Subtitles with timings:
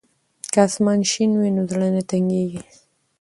[0.51, 2.61] که اسمان شین وي نو زړه نه تنګیږي.